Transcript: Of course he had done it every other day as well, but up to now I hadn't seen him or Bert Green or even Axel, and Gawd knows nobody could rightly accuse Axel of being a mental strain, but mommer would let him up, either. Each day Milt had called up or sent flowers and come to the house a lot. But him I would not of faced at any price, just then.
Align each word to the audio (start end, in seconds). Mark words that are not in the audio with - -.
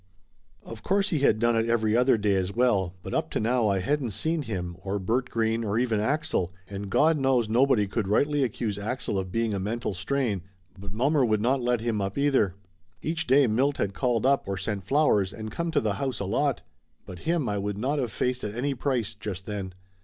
Of 0.63 0.81
course 0.81 1.09
he 1.09 1.19
had 1.19 1.37
done 1.39 1.55
it 1.55 1.69
every 1.69 1.95
other 1.95 2.17
day 2.17 2.35
as 2.35 2.51
well, 2.55 2.95
but 3.03 3.13
up 3.13 3.29
to 3.29 3.39
now 3.39 3.67
I 3.67 3.81
hadn't 3.81 4.09
seen 4.13 4.41
him 4.41 4.75
or 4.81 4.97
Bert 4.97 5.29
Green 5.29 5.63
or 5.63 5.77
even 5.77 5.99
Axel, 5.99 6.51
and 6.67 6.89
Gawd 6.89 7.19
knows 7.19 7.47
nobody 7.47 7.85
could 7.85 8.07
rightly 8.07 8.43
accuse 8.43 8.79
Axel 8.79 9.19
of 9.19 9.31
being 9.31 9.53
a 9.53 9.59
mental 9.59 9.93
strain, 9.93 10.41
but 10.75 10.91
mommer 10.91 11.23
would 11.23 11.43
let 11.43 11.81
him 11.81 12.01
up, 12.01 12.17
either. 12.17 12.55
Each 13.03 13.27
day 13.27 13.45
Milt 13.45 13.77
had 13.77 13.93
called 13.93 14.25
up 14.25 14.47
or 14.47 14.57
sent 14.57 14.85
flowers 14.85 15.31
and 15.31 15.51
come 15.51 15.69
to 15.69 15.79
the 15.79 15.93
house 16.01 16.19
a 16.19 16.25
lot. 16.25 16.63
But 17.05 17.19
him 17.29 17.47
I 17.47 17.59
would 17.59 17.77
not 17.77 17.99
of 17.99 18.11
faced 18.11 18.43
at 18.43 18.55
any 18.55 18.73
price, 18.73 19.13
just 19.13 19.45
then. 19.45 19.75